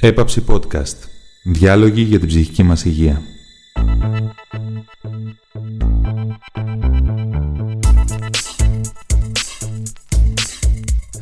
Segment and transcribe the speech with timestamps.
[0.00, 0.96] Έπαψη Podcast.
[1.42, 3.22] Διάλογοι για την ψυχική μας υγεία.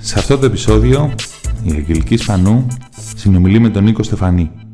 [0.01, 1.15] Σε αυτό το επεισόδιο,
[1.62, 2.67] η Αγγελική Σπανού
[3.17, 4.65] συνομιλεί με τον Νίκο Στεφανή.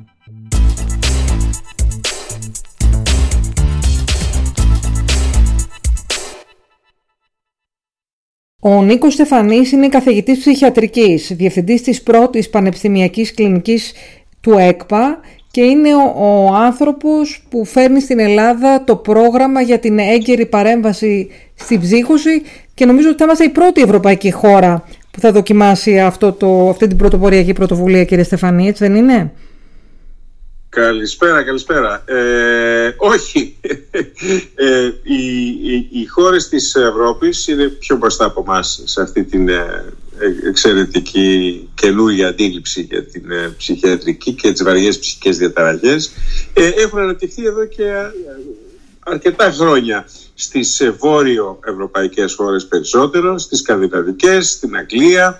[8.64, 13.92] Ο Νίκος Στεφανής είναι καθηγητής ψυχιατρικής, διευθυντής της πρώτης πανεπιστημιακής κλινικής
[14.40, 15.20] του ΕΚΠΑ
[15.50, 21.29] και είναι ο, ο άνθρωπος που φέρνει στην Ελλάδα το πρόγραμμα για την έγκαιρη παρέμβαση
[21.54, 22.43] στην ψύχωση
[22.75, 26.86] και νομίζω ότι θα είμαστε η πρώτη ευρωπαϊκή χώρα που θα δοκιμάσει αυτό το, αυτή
[26.86, 29.32] την πρωτοποριακή πρωτοβουλία, κύριε Στεφανή, έτσι δεν είναι;
[30.75, 32.03] Καλησπέρα, καλησπέρα.
[32.06, 33.56] Ε, όχι,
[34.55, 39.48] ε, οι, οι, οι, χώρες της Ευρώπης είναι πιο μπροστά από εμάς σε αυτή την
[39.48, 39.84] ε,
[40.48, 46.12] εξαιρετική καινούργια αντίληψη για την ε, ψυχιατρική και τις βαριές ψυχικές διαταραχές.
[46.53, 48.11] Ε, έχουν αναπτυχθεί εδώ και ε,
[48.98, 55.39] αρκετά χρόνια στις βόρειο ευρωπαϊκές χώρες περισσότερο, στις σκανδιναβικές, στην Αγγλία,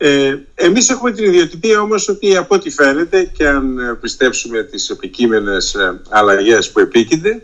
[0.00, 5.74] ε, εμείς έχουμε την ιδιοτυπία όμως ότι από ό,τι φαίνεται και αν πιστέψουμε τις επικείμενες
[5.74, 7.42] ε, αλλαγές που επίκυνται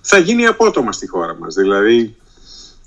[0.00, 1.54] θα γίνει απότομα στη χώρα μας.
[1.54, 2.14] Δηλαδή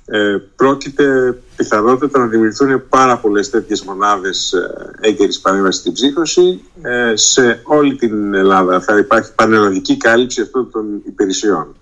[0.06, 7.16] ε, πρόκειται πιθανότητα να δημιουργηθούν πάρα πολλές τέτοιες μονάδες ε, έγκαιρης παρέμβασης στην ψύχωση ε,
[7.16, 8.82] σε όλη την Ελλάδα.
[8.82, 11.76] Θα υπάρχει πανελλαδική κάλυψη αυτών των υπηρεσιών.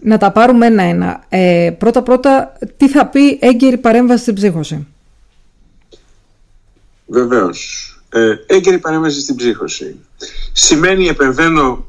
[0.00, 1.24] Να τα πάρουμε ένα-ένα.
[1.28, 4.86] Ε, πρώτα-πρώτα, τι θα πει έγκαιρη παρέμβαση στην ψύχωση;
[7.06, 7.88] Βεβαίως.
[8.08, 9.96] Ε, έγκαιρη παρέμβαση στην ψύχωση.
[10.52, 11.86] Σημαίνει επεμβαίνω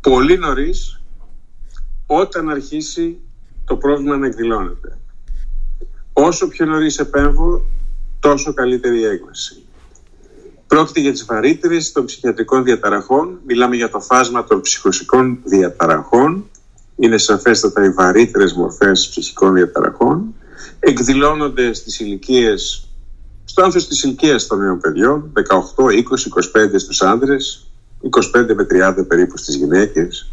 [0.00, 1.00] πολύ νωρίς
[2.06, 3.18] όταν αρχίσει
[3.64, 4.98] το πρόβλημα να εκδηλώνεται.
[6.12, 7.64] Όσο πιο νωρίς επέμβω,
[8.20, 9.62] τόσο καλύτερη η έκβαση.
[10.66, 13.40] Πρόκειται για τις βαρύτερες των ψυχιατρικών διαταραχών.
[13.46, 16.50] Μιλάμε για το φάσμα των ψυχοσικών διαταραχών.
[16.96, 20.34] Είναι σαφέστατα οι βαρύτερες μορφές ψυχικών διαταραχών.
[20.78, 22.88] Εκδηλώνονται στις ηλικίες
[23.52, 27.66] στο άνθος της ηλικίας των νέων παιδιών, 18, 20, 25 στους άνδρες,
[28.00, 30.30] 25 με 30 περίπου στις γυναίκες.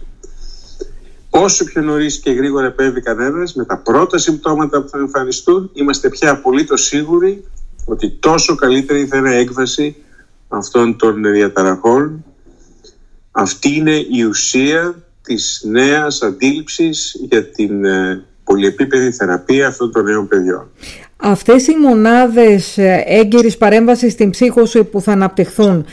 [1.30, 6.10] Όσο πιο νωρίς και γρήγορα επέμβει κανένας, με τα πρώτα συμπτώματα που θα εμφανιστούν, είμαστε
[6.10, 7.46] πια απολύτως σίγουροι
[7.86, 9.96] ότι τόσο καλύτερη θα είναι έκβαση
[10.48, 12.26] αυτών των διαταραχών.
[13.32, 20.28] Αυτή είναι η ουσία της νέας αντίληψης για την ε, πολυεπίπεδη θεραπεία αυτών των νέων
[20.28, 20.70] παιδιών.
[21.22, 25.86] Αυτές οι μονάδες ε, έγκαιρης παρέμβασης στην ψύχωση που θα αναπτυχθούν,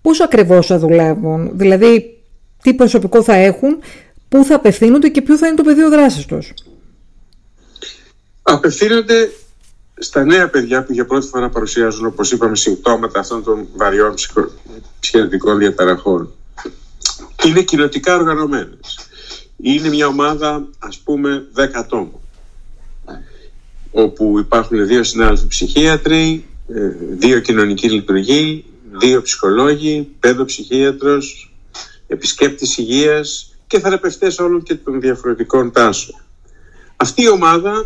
[0.00, 2.18] πώς ακριβώς θα δουλεύουν, δηλαδή
[2.62, 3.78] τι προσωπικό θα έχουν,
[4.28, 6.52] πού θα απευθύνονται και ποιο θα είναι το πεδίο δράσης τους;
[8.42, 9.30] Απευθύνονται
[9.98, 14.14] στα νέα παιδιά που για πρώτη φορά παρουσιάζουν, όπως είπαμε, συμπτώματα αυτών των βαριών
[15.00, 16.32] ψυχιατρικών διαταραχών.
[17.46, 18.98] Είναι κοινοτικά οργανωμένες.
[19.56, 22.19] Είναι μια ομάδα, ας πούμε, 10 ατόμων
[23.90, 28.64] όπου υπάρχουν δύο συνάδελφοι ψυχίατροι, ε, δύο κοινωνικοί λειτουργοί,
[29.00, 31.54] δύο ψυχολόγοι, παιδοψυχίατρος,
[32.06, 36.20] επισκέπτης υγείας και θεραπευτές όλων και των διαφορετικών τάσεων.
[36.96, 37.84] Αυτή η ομάδα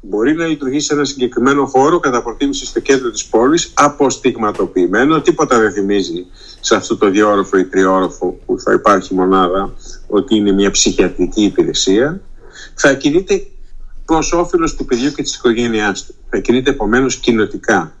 [0.00, 5.58] μπορεί να λειτουργήσει σε ένα συγκεκριμένο χώρο κατά προτίμηση στο κέντρο της πόλης αποστιγματοποιημένο, τίποτα
[5.58, 6.26] δεν θυμίζει
[6.60, 9.74] σε αυτό το διόροφο ή τριόροφο που θα υπάρχει μονάδα
[10.06, 12.20] ότι είναι μια ψυχιατρική υπηρεσία
[12.74, 13.46] θα κινείται
[14.04, 16.14] προ όφελος του παιδιού και της οικογένειάς του.
[16.30, 17.92] Θα κινείται επομένως κοινοτικά.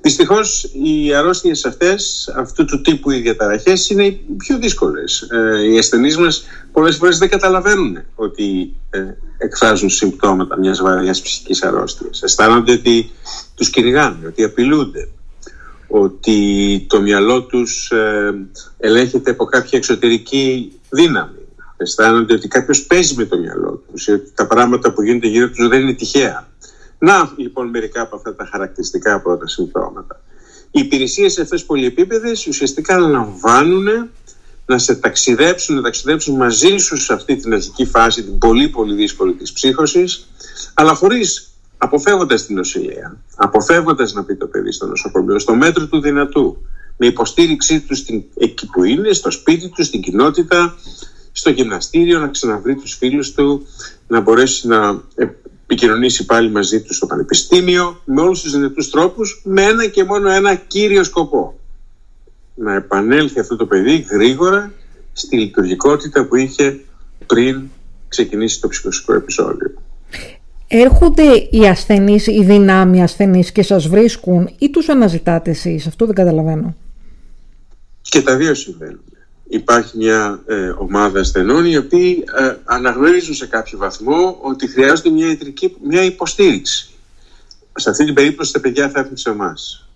[0.00, 5.20] Δυστυχώς οι αρρώστιες αυτές, αυτού του τύπου οι διαταραχές, είναι οι πιο δύσκολες.
[5.20, 8.98] Ε, οι ασθενείς μας πολλές φορές δεν καταλαβαίνουν ότι ε,
[9.38, 12.22] εκφράζουν συμπτώματα μιας βαριά ψυχικής αρρώστιας.
[12.22, 13.10] Αισθάνονται ότι
[13.54, 15.08] τους κυνηγάνε, ότι απειλούνται,
[15.88, 18.34] ότι το μυαλό τους ε,
[18.78, 21.37] ελέγχεται από κάποια εξωτερική δύναμη
[21.82, 25.68] αισθάνονται ότι κάποιος παίζει με το μυαλό τους, ότι τα πράγματα που γίνονται γύρω τους
[25.68, 26.48] δεν είναι τυχαία.
[26.98, 30.20] Να λοιπόν μερικά από αυτά τα χαρακτηριστικά πρώτα συμπτώματα.
[30.70, 33.88] Οι υπηρεσίες αυτές πολυεπίπεδες ουσιαστικά αναλαμβάνουν
[34.66, 38.94] να σε ταξιδέψουν, να ταξιδέψουν μαζί σου σε αυτή την αρχική φάση, την πολύ πολύ
[38.94, 40.28] δύσκολη της ψύχωσης,
[40.74, 46.00] αλλά χωρίς αποφεύγοντας την νοσηλεία, αποφεύγοντας να πει το παιδί στο νοσοκομείο, στο μέτρο του
[46.00, 46.56] δυνατού,
[46.96, 48.04] με υποστήριξή τους
[48.34, 50.76] εκεί που είναι, στο σπίτι τους, στην κοινότητα,
[51.38, 53.66] στο γυμναστήριο, να ξαναβρει τους φίλους του,
[54.06, 59.62] να μπορέσει να επικοινωνήσει πάλι μαζί του στο πανεπιστήμιο, με όλους τους δυνατούς τρόπους, με
[59.62, 61.58] ένα και μόνο ένα κύριο σκοπό.
[62.54, 64.72] Να επανέλθει αυτό το παιδί γρήγορα
[65.12, 66.80] στη λειτουργικότητα που είχε
[67.26, 67.62] πριν
[68.08, 69.74] ξεκινήσει το ψυχοσικό επεισόδιο.
[70.68, 76.14] Έρχονται οι ασθενείς, οι δυνάμοι ασθενείς και σας βρίσκουν ή τους αναζητάτε εσείς, αυτό δεν
[76.14, 76.76] καταλαβαίνω.
[78.02, 79.02] Και τα δύο συμβαίνουν.
[79.48, 85.28] Υπάρχει μια ε, ομάδα ασθενών οι οποίοι ε, αναγνωρίζουν σε κάποιο βαθμό ότι χρειάζονται μια,
[85.28, 86.90] ιατρική, μια υποστήριξη.
[87.72, 89.88] Σε αυτή την περίπτωση τα παιδιά θα έρθουν σε εμάς.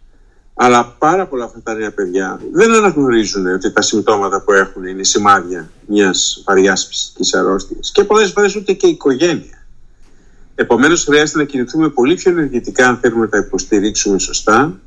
[0.54, 5.04] Αλλά πάρα πολλά αυτά τα νέα παιδιά δεν αναγνωρίζουν ότι τα συμπτώματα που έχουν είναι
[5.04, 7.90] σημάδια μιας βαριάς ψυχική αρρώστιας.
[7.92, 9.66] Και πολλές φορές ούτε και η οικογένεια.
[10.54, 14.80] Επομένως, χρειάζεται να κινηθούμε πολύ πιο ενεργητικά αν θέλουμε να τα υποστηρίξουμε σωστά.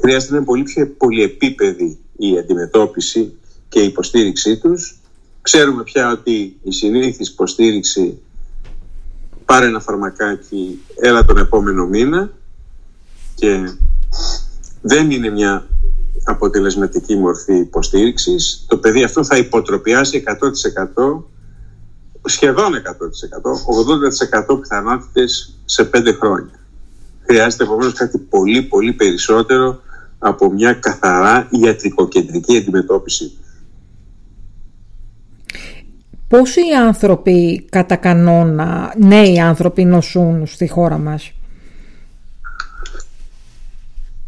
[0.00, 5.00] Χρειάζεται να είναι πολύ πιο πολυεπίπεδη η αντιμετώπιση και η υποστήριξή τους.
[5.42, 8.18] Ξέρουμε πια ότι η συνήθις υποστήριξη
[9.44, 12.30] πάρε ένα φαρμακάκι, έλα τον επόμενο μήνα
[13.34, 13.70] και
[14.82, 15.66] δεν είναι μια
[16.24, 18.64] αποτελεσματική μορφή υποστήριξης.
[18.68, 20.22] Το παιδί αυτό θα υποτροπιάσει
[20.96, 21.22] 100%
[22.24, 22.76] σχεδόν 100%,
[24.56, 26.60] 80% πιθανότητες σε 5 χρόνια.
[27.22, 29.80] Χρειάζεται επομένως κάτι πολύ πολύ περισσότερο
[30.18, 33.38] από μια καθαρά ιατρικοκεντρική αντιμετώπιση.
[36.28, 41.32] Πόσοι άνθρωποι κατά κανόνα, νέοι άνθρωποι νοσούν στη χώρα μας;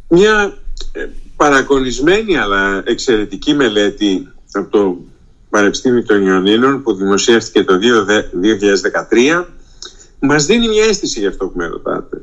[0.08, 0.56] Μια
[0.92, 1.06] ε,
[1.36, 4.98] παρακονισμένη αλλά εξαιρετική μελέτη από το
[5.50, 7.78] Πανεπιστήμιο των Ιωνίνων που δημοσιεύτηκε το
[9.40, 9.44] 2013
[10.20, 12.22] μας δίνει μια αίσθηση για αυτό που με ρωτάτε.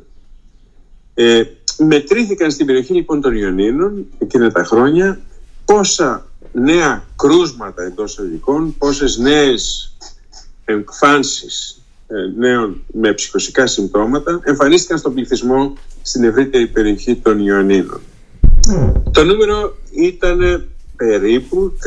[1.14, 1.44] Ε,
[1.78, 5.20] μετρήθηκαν στην περιοχή λοιπόν των Ιωνίνων εκείνα τα χρόνια
[5.66, 6.26] πόσα
[6.56, 9.96] νέα κρούσματα εντός αγικών, πόσες νέες
[10.66, 18.02] εμφάνσεις ε, νέων με ψυχοσικά συμπτώματα εμφανίστηκαν στον πληθυσμό στην ευρύτερη περιοχή των Ιωνίνων.
[19.12, 21.78] Το νούμερο ήταν περίπου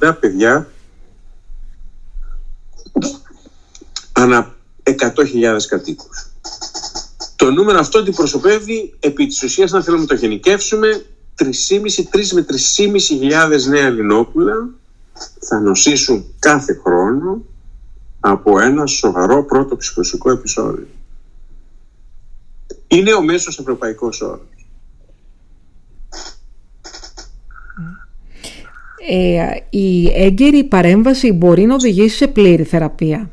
[0.00, 0.70] 30 παιδιά
[4.12, 6.30] ανά 100.000 κατοίκους.
[7.36, 11.04] Το νούμερο αυτό αντιπροσωπεύει επί της ουσίας να θέλουμε να το γενικεύσουμε
[11.38, 14.68] 3,5 με 3,5 χιλιάδες νέα λινόπουλα
[15.40, 17.44] θα νοσήσουν κάθε χρόνο
[18.20, 20.86] από ένα σοβαρό πρώτο ψυχοσικό επεισόδιο.
[22.86, 24.56] Είναι ο μέσος ευρωπαϊκός όρος.
[29.08, 33.30] Ε, η έγκαιρη παρέμβαση μπορεί να οδηγήσει σε πλήρη θεραπεία.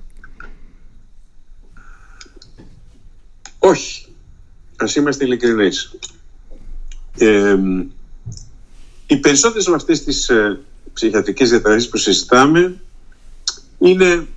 [3.60, 4.06] Όχι.
[4.76, 5.96] Ας είμαστε ειλικρινείς.
[7.18, 7.56] Ε,
[9.08, 10.60] οι περισσότερες από αυτές τις ε,
[10.94, 12.82] ψυχιατρικές διαταραχές που συζητάμε
[13.80, 14.28] είναι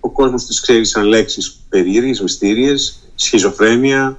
[0.00, 4.18] ο κόσμος τις ξέρει σαν λέξεις περίεργες, μυστήριες, σχιζοφρένεια,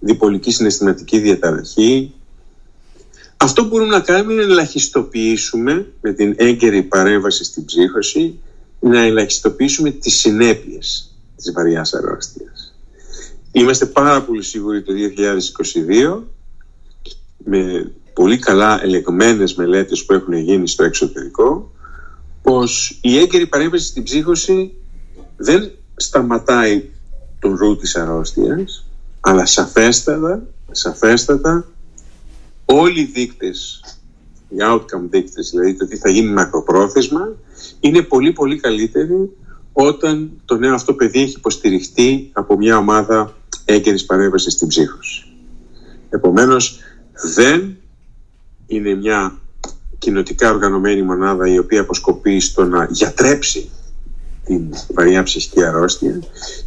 [0.00, 2.14] διπολική συναισθηματική διαταραχή.
[3.36, 8.38] Αυτό που μπορούμε να κάνουμε είναι να ελαχιστοποιήσουμε με την έγκαιρη παρέμβαση στην ψύχωση
[8.80, 12.74] να ελαχιστοποιήσουμε τις συνέπειες της βαριάς αρρώστιας.
[13.52, 14.92] Είμαστε πάρα πολύ σίγουροι το
[16.18, 16.22] 2022
[17.44, 21.72] με πολύ καλά ελεγμένες μελέτες που έχουν γίνει στο εξωτερικό
[22.42, 24.72] πως η έγκαιρη παρέμβαση στην ψύχωση
[25.36, 26.84] δεν σταματάει
[27.38, 28.86] τον ρου της αρρώστιας
[29.20, 31.66] αλλά σαφέστατα, σαφέστατα
[32.64, 33.80] όλοι οι δείκτες
[34.48, 37.36] οι outcome δείκτες, δηλαδή το τι θα γίνει μακροπρόθεσμα
[37.80, 39.36] είναι πολύ πολύ καλύτεροι
[39.72, 45.26] όταν το νέο αυτό παιδί έχει υποστηριχτεί από μια ομάδα έγκαιρης παρέμβασης στην ψύχωση.
[46.08, 46.80] Επομένως
[47.34, 47.76] δεν
[48.66, 49.38] είναι μια
[49.98, 53.70] κοινοτικά οργανωμένη μονάδα η οποία αποσκοπεί στο να γιατρέψει
[54.44, 56.22] την βαριά ψυχική αρρώστια.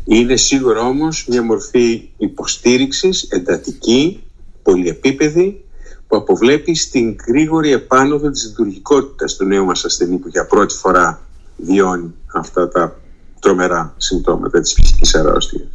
[0.06, 4.24] Είναι σίγουρα όμως μια μορφή υποστήριξης εντατική,
[4.63, 5.63] πολυεπίπεδη
[6.08, 11.22] που αποβλέπει στην γρήγορη επάνωδο της λειτουργικότητας του νέου μας ασθενή που για πρώτη φορά
[11.58, 13.00] βιώνει αυτά τα
[13.39, 15.68] τρομερά συμπτώματα της ψυχικής αρρώστιας.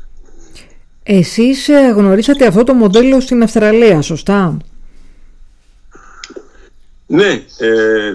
[1.03, 4.57] Εσείς ε, γνωρίσατε αυτό το μοντέλο στην Αυστραλία, σωστά;
[7.07, 8.15] Ναι, ε,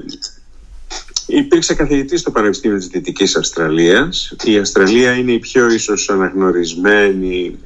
[1.25, 4.35] υπήρξε καθηγητής στο Πανεπιστήμιο της Δυτικής Αυστραλίας.
[4.43, 7.59] Η Αυστραλία είναι η πιο ίσως αναγνωρισμένη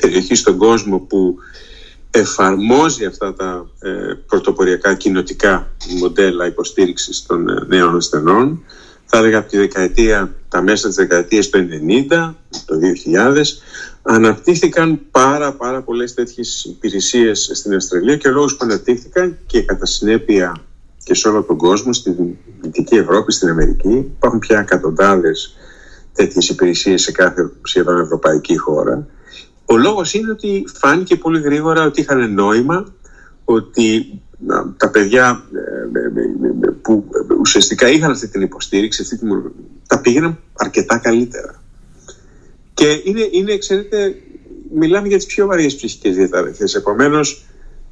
[0.00, 1.38] περιοχή στον κόσμο που
[2.10, 8.64] εφαρμόζει αυτά τα ε, πρωτοποριακά κοινοτικά μοντέλα υποστήριξης των ε, νέων ασθενών.
[9.06, 11.68] Θα έλεγα από τη δεκαετία, τα μέσα της δεκαετίας του
[12.08, 12.34] 90,
[12.66, 13.42] το 2000,
[14.02, 19.86] αναπτύχθηκαν πάρα πάρα πολλές τέτοιες υπηρεσίες στην Αυστραλία και ο λόγος που αναπτύχθηκαν και κατά
[19.86, 20.56] συνέπεια
[21.04, 22.14] και σε όλο τον κόσμο, στην
[22.60, 24.12] Δυτική Ευρώπη, στην Αμερική.
[24.16, 25.56] Υπάρχουν πια εκατοντάδες
[26.12, 29.06] τέτοιες υπηρεσίες σε κάθε σχεδόν ευρωπαϊκή χώρα.
[29.64, 32.94] Ο λόγος είναι ότι φάνηκε πολύ γρήγορα ότι είχαν νόημα,
[33.44, 34.20] ότι
[34.76, 37.04] τα παιδιά ε, ε, ε, που
[37.40, 39.28] ουσιαστικά είχαν αυτή την υποστήριξη, αυτή την,
[39.86, 41.62] τα πήγαιναν αρκετά καλύτερα.
[42.74, 44.14] Και είναι, είναι, ξέρετε,
[44.74, 46.74] μιλάμε για τις πιο βαριές ψυχικές διαταραχές.
[46.74, 47.44] Επομένως,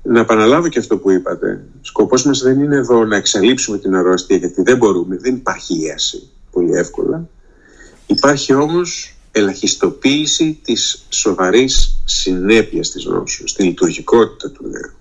[0.03, 1.65] να επαναλάβω και αυτό που είπατε.
[1.81, 6.31] Σκοπός μας δεν είναι εδώ να εξαλείψουμε την αρρώστια γιατί δεν μπορούμε, δεν υπάρχει ίαση
[6.51, 7.29] πολύ εύκολα.
[8.07, 14.93] Υπάρχει όμως ελαχιστοποίηση της σοβαρής συνέπειας της νόσου, στη λειτουργικότητα του νέου.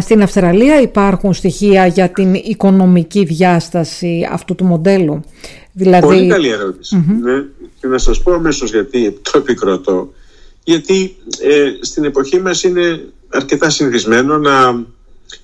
[0.00, 5.24] Στην Αυστραλία υπάρχουν στοιχεία για την οικονομική διάσταση αυτού του μοντέλου.
[5.72, 6.06] Δηλαδή...
[6.06, 6.48] Πολύ καλή
[7.20, 7.44] Ναι.
[7.80, 10.12] Και να σας πω αμέσως γιατί το επικροτώ.
[10.64, 14.84] Γιατί ε, στην εποχή μας είναι αρκετά συνηθισμένο να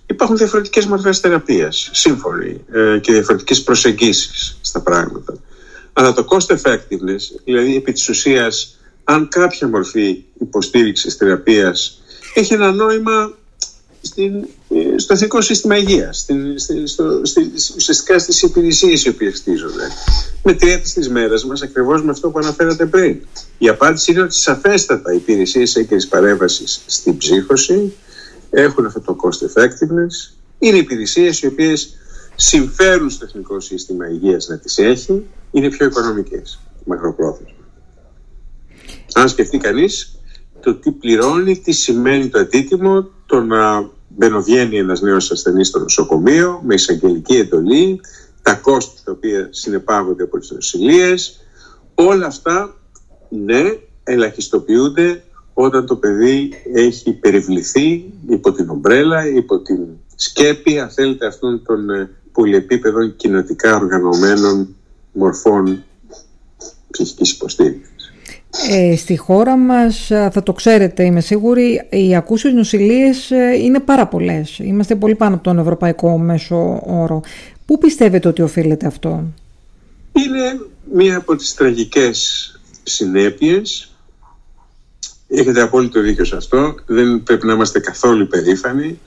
[0.06, 5.34] υπάρχουν διαφορετικές μορφές θεραπείας, σύμφωνοι, ε, και διαφορετικές προσεγγίσεις στα πράγματα.
[5.92, 12.02] Αλλά το cost effectiveness, δηλαδή επί της ουσίας, αν κάποια μορφή υποστήριξης θεραπείας
[12.34, 13.38] έχει ένα νόημα
[14.00, 17.20] στην, ε, στο εθνικό σύστημα υγείας, στην, στο,
[17.76, 19.88] ουσιαστικά στις υπηρεσίες οι οποίες χτίζονται.
[20.42, 23.20] Με τρία της μέρας μας, ακριβώς με αυτό που αναφέρατε πριν.
[23.58, 27.92] Η απάντηση είναι ότι σαφέστατα οι υπηρεσίες έγκαιρης παρέμβασης στην ψύχωση
[28.50, 30.34] έχουν αυτό το cost effectiveness.
[30.58, 31.94] Είναι υπηρεσίες οι οποίες
[32.36, 37.54] συμφέρουν στο εθνικό σύστημα υγείας να τις έχει, είναι πιο οικονομικές μακροπρόθεσμα.
[39.12, 40.20] Αν σκεφτεί κανείς
[40.60, 46.60] το τι πληρώνει, τι σημαίνει το αντίτιμο, το να μπαινοβγαίνει ένας νέος ασθενής στο νοσοκομείο
[46.64, 48.00] με εισαγγελική εντολή,
[48.42, 51.40] τα κόστη τα οποία συνεπάγονται από τις νοσηλίες,
[51.94, 52.74] όλα αυτά
[53.28, 53.62] ναι,
[54.04, 55.22] ελαχιστοποιούνται
[55.54, 61.90] όταν το παιδί έχει περιβληθεί υπό την ομπρέλα, υπό την σκέπη, αν θέλετε, αυτών των
[61.90, 64.76] ε, πολυεπίπεδων κοινοτικά οργανωμένων
[65.12, 65.84] μορφών
[66.90, 67.99] ψυχικής υποστήριξης.
[68.68, 74.06] Ε, στη χώρα μας, θα το ξέρετε είμαι σίγουρη, οι ακούσιες νοσηλίες ε, είναι πάρα
[74.06, 74.58] πολλές.
[74.58, 77.22] Είμαστε πολύ πάνω από τον ευρωπαϊκό μέσο όρο.
[77.66, 79.24] Πού πιστεύετε ότι οφείλεται αυτό;
[80.12, 80.60] Είναι
[80.94, 82.50] μία από τις τραγικές
[82.82, 83.94] συνέπειες.
[85.28, 86.74] Έχετε απόλυτο δίκιο σε αυτό.
[86.86, 88.98] Δεν πρέπει να είμαστε καθόλου περήφανοι.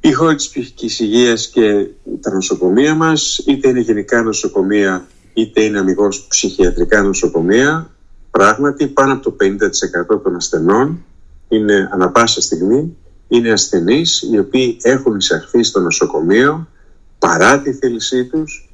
[0.00, 1.86] Η χώρα της ψυχικής υγείας και
[2.20, 7.90] τα νοσοκομεία μας, είτε είναι γενικά νοσοκομεία, είτε είναι αμυγός ψυχιατρικά νοσοκομεία,
[8.30, 9.36] Πράγματι, πάνω από το
[10.14, 11.04] 50% των ασθενών
[11.48, 12.96] είναι ανα πάσα στιγμή
[13.28, 16.68] είναι ασθενείς οι οποίοι έχουν εισαχθεί στο νοσοκομείο
[17.18, 18.68] παρά τη θέλησή τους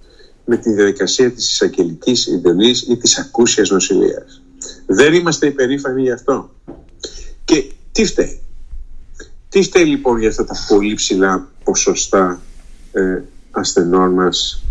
[0.45, 4.43] με τη διαδικασία της εισαγγελικής εντολής ή της ακούσιας νοσηλείας.
[4.87, 6.51] Δεν είμαστε υπερήφανοι γι' αυτό.
[7.45, 8.41] Και τι φταίει;
[9.49, 12.41] Τι φταίει λοιπόν για αυτά τα πολύ ψηλά ποσοστά
[12.93, 14.65] ε, ασθενών μας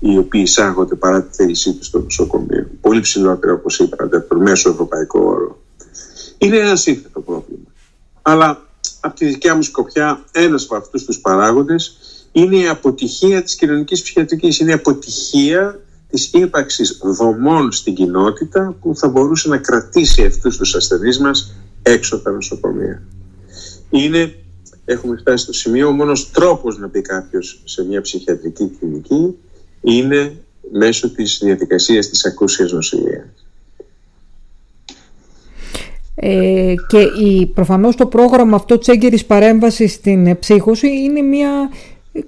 [0.00, 2.66] οι οποίοι εισάγονται παρά τη θέλησή τους στο νοσοκομείο.
[2.80, 5.58] Πολύ ψηλότερο, όπως είπατε, από το μέσο ευρωπαϊκό όρο.
[6.38, 7.64] Είναι ένας σύνθετο πρόβλημα.
[8.22, 8.66] Αλλά
[9.00, 11.96] από τη δικιά μου σκοπιά, ένας από αυτούς τους παράγοντες
[12.32, 14.58] είναι η αποτυχία της κοινωνικής ψυχιατρικής.
[14.58, 20.74] Είναι η αποτυχία της ύπαρξης δομών στην κοινότητα που θα μπορούσε να κρατήσει αυτούς τους
[20.74, 23.02] ασθενείς μας έξω από τα νοσοκομεία.
[23.90, 24.34] Είναι,
[24.84, 29.36] έχουμε φτάσει στο σημείο, ο μόνος τρόπος να μπει κάποιος σε μια ψυχιατρική κλινική
[29.84, 30.32] είναι
[30.72, 33.26] μέσω της διαδικασίας της ακούσιας νοσηλείας.
[36.14, 41.70] Ε, και η, προφανώς το πρόγραμμα αυτό της έγκαιρης παρέμβασης στην ψύχωση είναι μια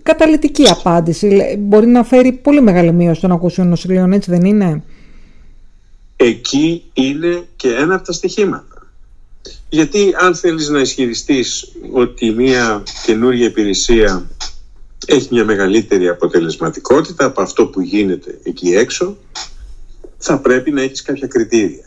[0.02, 1.56] καταλητική απάντηση.
[1.58, 4.82] Μπορεί να φέρει πολύ μεγάλη μείωση των ακούσιων νοσηλείων, έτσι δεν είναι;
[6.16, 8.76] Εκεί είναι και ένα από τα στοιχήματα.
[9.68, 14.26] Γιατί αν θέλεις να ισχυριστείς ότι μια καινούργια υπηρεσία
[15.06, 19.16] έχει μια μεγαλύτερη αποτελεσματικότητα από αυτό που γίνεται εκεί έξω,
[20.18, 21.84] θα πρέπει να έχεις κάποια κριτήρια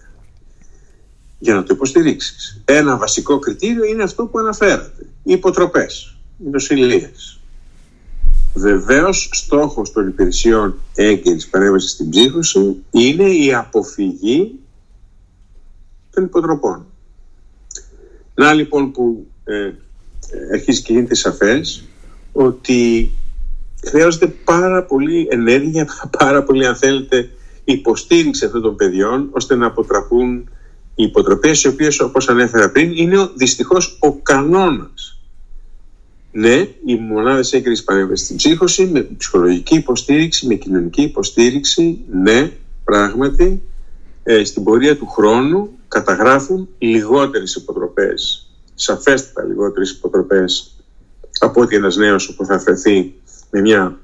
[1.39, 2.61] για να το υποστηρίξεις.
[2.65, 7.39] Ένα βασικό κριτήριο είναι αυτό που αναφέρατε, οι υποτροπές, οι νοσηλίες.
[8.53, 14.59] Βεβαίως, στόχος των υπηρεσιών έγκαιρης παρέμβασης στην ψύχωση είναι η αποφυγή
[16.13, 16.85] των υποτροπών.
[18.35, 19.71] Να λοιπόν που ε,
[20.53, 21.83] αρχίζει και γίνεται σαφές
[22.31, 23.11] ότι
[23.85, 25.87] χρειάζεται πάρα πολύ ενέργεια,
[26.19, 27.29] πάρα πολύ αν θέλετε
[27.63, 30.49] υποστήριξη αυτών των παιδιών ώστε να αποτραπούν
[30.95, 35.19] οι υποτροπές οι οποίες όπως ανέφερα πριν είναι δυστυχώς ο κανόνας.
[36.31, 42.51] Ναι, οι μονάδες έγκρισης παρέμβασης στην ψύχωση με ψυχολογική υποστήριξη, με κοινωνική υποστήριξη, ναι,
[42.83, 43.61] πράγματι,
[44.23, 50.78] ε, στην πορεία του χρόνου καταγράφουν λιγότερες υποτροπές, σαφέστατα λιγότερες υποτροπές
[51.39, 53.13] από ότι ένας νέος που θα αφαιθεί
[53.49, 53.99] με μια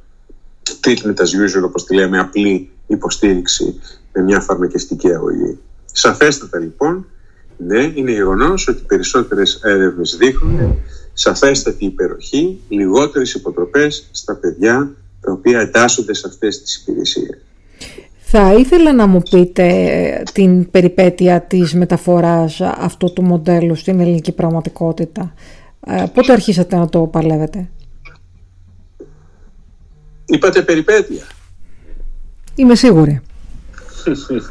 [0.81, 3.79] treatment as usual, όπως τη λέμε, απλή υποστήριξη
[4.13, 5.57] με μια φαρμακευτική αγωγή.
[5.85, 7.05] Σαφέστατα λοιπόν,
[7.57, 10.75] ναι, είναι γεγονός ότι περισσότερες έρευνες δείχνουν
[11.13, 17.37] σαφέστατη υπεροχή, λιγότερες υποτροπές στα παιδιά τα οποία εντάσσονται σε αυτές τις υπηρεσίες.
[18.27, 25.33] Θα ήθελα να μου πείτε την περιπέτεια της μεταφοράς αυτού του μοντέλου στην ελληνική πραγματικότητα.
[26.13, 27.69] Πότε αρχίσατε να το παλεύετε;
[30.25, 31.23] Είπατε περιπέτεια.
[32.55, 33.21] Είμαι σίγουρη.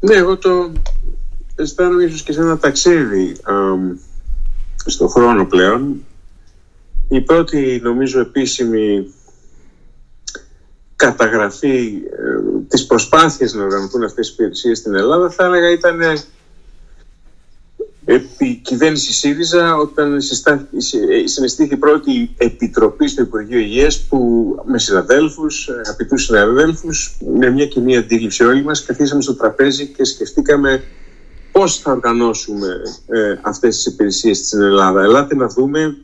[0.00, 0.72] ναι, εγώ το
[1.54, 3.36] αισθάνομαι ίσως και σε ένα ταξίδι
[4.84, 6.04] στο χρόνο πλέον.
[7.08, 9.12] Η πρώτη νομίζω επίσημη
[10.96, 16.00] καταγραφή ε, της προσπάθειας να οργανωθούν αυτές οι υπηρεσίες στην Ελλάδα θα έλεγα ήταν
[18.12, 20.20] επί κυβέρνηση ΣΥΡΙΖΑ όταν
[21.24, 24.18] συναισθήθη η πρώτη επιτροπή στο Υπουργείο Υγείας που
[24.66, 30.82] με συναδέλφους, αγαπητούς συναδέλφους με μια κοινή αντίληψη όλοι μας καθίσαμε στο τραπέζι και σκεφτήκαμε
[31.52, 32.66] πώς θα οργανώσουμε
[33.06, 35.02] ε, αυτές τις υπηρεσίες στην Ελλάδα.
[35.02, 35.96] Ελάτε να δούμε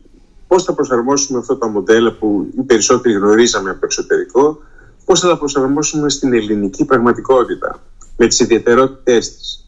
[0.46, 4.58] πώς θα προσαρμόσουμε αυτά τα μοντέλα που οι περισσότεροι γνωρίζαμε από το εξωτερικό,
[5.04, 7.82] πώς θα τα προσαρμόσουμε στην ελληνική πραγματικότητα
[8.16, 9.60] με τις ιδιαιτερότητές της.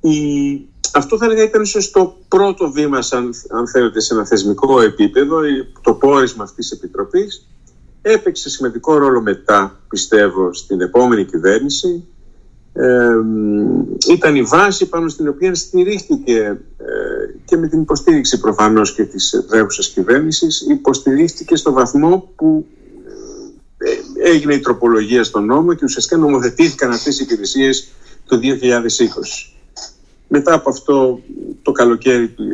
[0.00, 4.80] Η αυτό θα έλεγα ήταν ίσως το πρώτο βήμα, σαν, αν θέλετε, σε ένα θεσμικό
[4.80, 5.40] επίπεδο,
[5.82, 7.46] το πόρισμα αυτής της Επιτροπής.
[8.02, 12.08] Έπαιξε σημαντικό ρόλο μετά, πιστεύω, στην επόμενη κυβέρνηση.
[12.72, 13.16] Ε,
[14.12, 16.86] ήταν η βάση πάνω στην οποία στηρίχθηκε ε,
[17.44, 22.66] και με την υποστήριξη προφανώς και της τρέχουσα κυβέρνησης υποστηρίχθηκε στο βαθμό που
[23.78, 27.88] ε, έγινε η τροπολογία στον νόμο και ουσιαστικά νομοθετήθηκαν αυτές οι υπηρεσίες
[28.26, 29.57] το 2020.
[30.28, 31.20] Μετά από αυτό
[31.62, 32.44] το καλοκαίρι του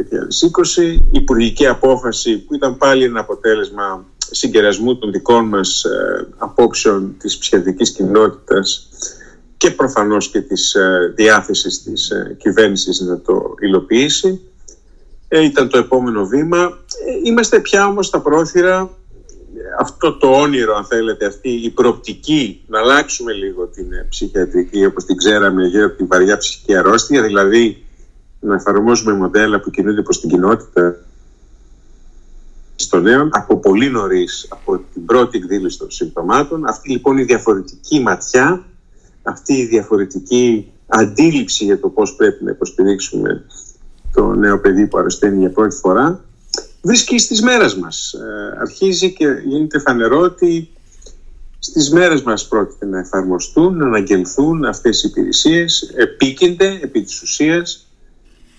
[0.76, 7.38] 2020 υπουργική απόφαση που ήταν πάλι ένα αποτέλεσμα συγκερασμού των δικών μας ε, απόψεων της
[7.38, 8.88] ψυχιατρικής κοινότητας
[9.56, 14.40] και προφανώς και της ε, διάθεσης της ε, κυβέρνησης να το υλοποιήσει.
[15.28, 16.58] Ε, ήταν το επόμενο βήμα.
[16.58, 18.90] Ε, είμαστε πια όμως στα πρόθυρα
[19.78, 25.04] αυτό το όνειρο, αν θέλετε, αυτή η προοπτική να αλλάξουμε λίγο την ε, ψυχιατρική όπως
[25.04, 27.84] την ξέραμε γύρω από την βαριά ψυχική αρρώστια, δηλαδή
[28.40, 30.96] να εφαρμόζουμε μοντέλα που κινούνται προς την κοινότητα
[32.76, 36.66] στο νέο από πολύ νωρίς, από την πρώτη εκδήλωση των συμπτωμάτων.
[36.66, 38.64] Αυτή λοιπόν η διαφορετική ματιά,
[39.22, 43.44] αυτή η διαφορετική αντίληψη για το πώς πρέπει να υποστηρίξουμε
[44.12, 46.24] το νέο παιδί που αρρωσταίνει για πρώτη φορά
[46.84, 48.12] βρίσκει στις μέρες μας.
[48.12, 50.68] Ε, αρχίζει και γίνεται φανερό ότι
[51.58, 57.86] στις μέρες μας πρόκειται να εφαρμοστούν, να αναγγελθούν αυτές οι υπηρεσίες, επίκυνται επί της ουσίας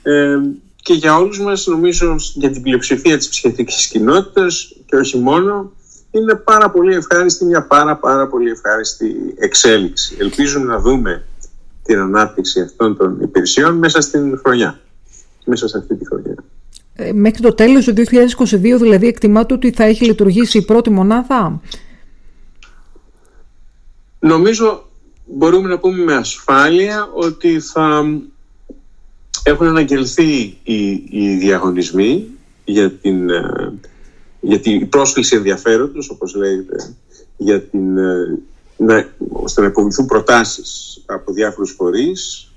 [0.03, 0.39] ε,
[0.75, 5.71] και για όλους μας νομίζω για την πλειοψηφία της ψυχιατρικής κοινότητας και όχι μόνο
[6.11, 10.15] είναι πάρα πολύ ευχάριστη, μια πάρα πάρα πολύ ευχάριστη εξέλιξη.
[10.19, 11.25] Ελπίζουμε να δούμε
[11.83, 14.79] την ανάπτυξη αυτών των υπηρεσιών μέσα στην χρονιά,
[15.45, 16.35] μέσα σε αυτή τη χρονιά.
[16.97, 21.61] Ε, μέχρι το τέλος του 2022 δηλαδή εκτιμάται ότι θα έχει λειτουργήσει η πρώτη μονάδα;
[24.19, 24.89] Νομίζω
[25.25, 28.03] μπορούμε να πούμε με ασφάλεια ότι θα
[29.43, 32.27] έχουν αναγγελθεί οι, οι διαγωνισμοί
[32.65, 33.73] για την, ε,
[34.39, 36.95] για την πρόσκληση ενδιαφέροντος όπως λέγεται
[37.37, 38.39] για την, ε,
[38.77, 42.51] να, ώστε να υποβληθούν προτάσεις από διάφορους φορείς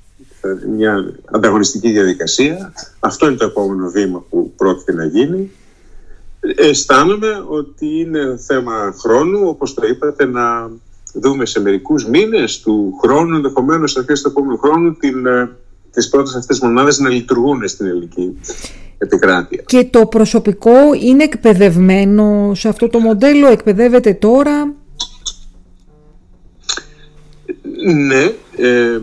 [0.77, 2.73] μια ανταγωνιστική διαδικασία.
[3.01, 5.51] Αυτό είναι το επόμενο βήμα που πρόκειται να γίνει.
[6.41, 10.71] Αισθάνομαι ότι είναι θέμα χρόνου, όπως το είπατε, να
[11.15, 15.51] δούμε σε μερικούς μήνες του χρόνου, ενδεχομένως αρχές του επόμενου χρόνου, την, ε,
[15.91, 18.39] τις πρώτες αυτές μονάδες να λειτουργούν στην ελληνική
[18.99, 19.63] επικράτεια.
[19.67, 24.75] Και το προσωπικό είναι εκπαιδευμένο σε αυτό το μοντέλο, εκπαιδεύεται τώρα;
[28.07, 29.01] Ναι, ε,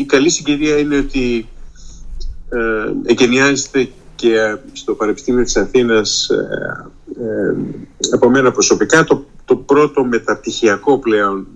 [0.00, 1.48] η καλή συγκυρία είναι ότι
[2.48, 7.56] ε, εγκαινιάζεται και στο Πανεπιστήμιο της Αθήνας ε, ε,
[8.12, 9.04] από μένα προσωπικά.
[9.04, 11.46] Το, το πρώτο μεταπτυχιακό πλέον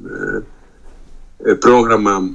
[1.42, 2.30] ε, ε, πρόγραμμα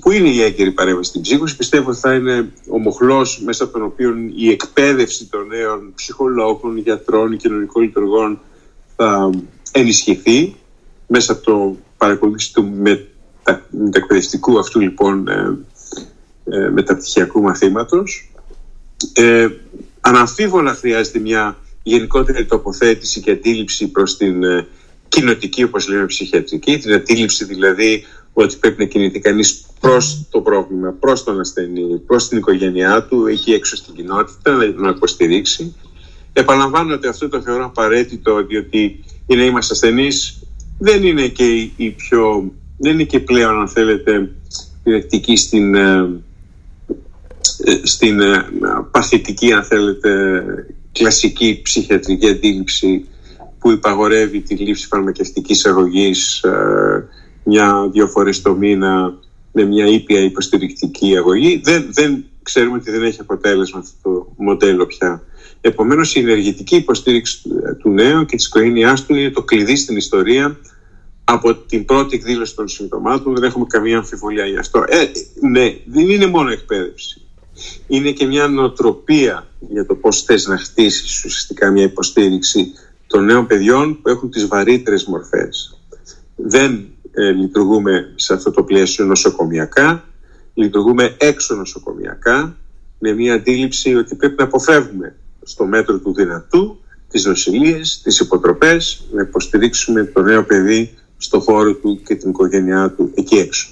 [0.00, 3.72] που είναι η έγκαιρη παρέμβαση στην ψύχωση πιστεύω ότι θα είναι ο μοχλός μέσα από
[3.72, 8.40] τον οποίο η εκπαίδευση των νέων ψυχολόγων, γιατρών, κοινωνικών λειτουργών
[8.96, 9.30] θα
[9.72, 10.56] ενισχυθεί
[11.06, 13.08] μέσα από το παρακολούθηση του με
[13.70, 15.58] μετακπαιδευτικού αυτού λοιπόν ε,
[16.44, 18.30] ε, μεταπτυχιακού μαθήματος.
[19.12, 19.48] Ε,
[20.00, 24.66] αναμφίβολα χρειάζεται μια γενικότερη τοποθέτηση και αντίληψη προς την ε,
[25.08, 30.96] κοινοτική όπως λέμε ψυχιατρική, την αντίληψη δηλαδή ότι πρέπει να κινηθεί κανείς προς το πρόβλημα,
[31.00, 35.74] προς τον ασθενή, προς την οικογένειά του, εκεί έξω στην κοινότητα, να τον υποστηρίξει.
[36.32, 40.42] Επαναλαμβάνω ότι αυτό το θεωρώ απαραίτητο διότι η να είμαστε ασθενείς
[40.78, 44.30] δεν είναι και η πιο δεν είναι και πλέον αν θέλετε
[44.84, 46.22] διδακτική στην, ε,
[47.64, 48.46] ε, στην ε,
[48.90, 50.10] παθητική αν θέλετε
[50.92, 53.08] κλασική ψυχιατρική αντίληψη
[53.58, 57.08] που υπαγορεύει τη λήψη φαρμακευτικής αγωγής ε,
[57.44, 59.14] μια-δυο φορές το μήνα
[59.52, 61.60] με μια ήπια υποστηρικτική αγωγή.
[61.64, 65.22] Δεν, δεν ξέρουμε ότι δεν έχει αποτέλεσμα αυτό το μοντέλο πια.
[65.60, 67.40] Επομένως η ενεργητική υποστήριξη
[67.78, 70.56] του νέου και της οικογένειάς του είναι το κλειδί στην ιστορία
[71.24, 73.34] από την πρώτη εκδήλωση των συμπτωμάτων.
[73.34, 74.84] Δεν έχουμε καμία αμφιβολία γι' αυτό.
[74.88, 75.10] Ε,
[75.40, 77.20] ναι, δεν είναι μόνο εκπαίδευση.
[77.86, 82.72] Είναι και μια νοοτροπία για το πώς θες να χτίσεις ουσιαστικά μια υποστήριξη
[83.06, 85.78] των νέων παιδιών που έχουν τις βαρύτερες μορφές.
[86.36, 90.04] Δεν ε, λειτουργούμε σε αυτό το πλαίσιο νοσοκομιακά,
[90.54, 92.56] λειτουργούμε έξω νοσοκομιακά
[92.98, 99.06] με μια αντίληψη ότι πρέπει να αποφεύγουμε στο μέτρο του δυνατού τις νοσηλίες, τις υποτροπές,
[99.12, 103.68] να υποστηρίξουμε το νέο παιδί στο χώρο του και την οικογένειά του εκεί έξω.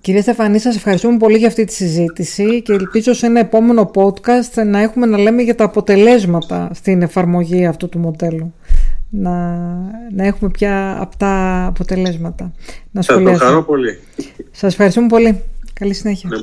[0.00, 4.66] Κύριε Στεφανή, σας ευχαριστούμε πολύ για αυτή τη συζήτηση και ελπίζω σε ένα επόμενο podcast
[4.66, 8.54] να έχουμε να λέμε για τα αποτελέσματα στην εφαρμογή αυτού του μοντέλου.
[9.10, 9.56] Να,
[10.12, 12.52] να έχουμε πια αυτά αποτελέσματα.
[12.90, 13.98] Να Θα το χαρώ πολύ.
[14.50, 15.42] Σας ευχαριστούμε πολύ.
[15.72, 16.30] Καλή συνέχεια.
[16.30, 16.36] Να